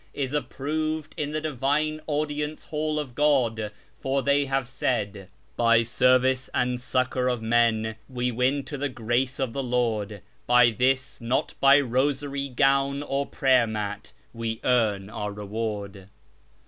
[0.15, 6.49] is approved in the divine audience hall of God; for they have said —'By service
[6.55, 11.53] and succour of men we win to the grace of the Lord: By this, not
[11.59, 16.07] by rosary, gown, or prayer mat, we earn our reward.'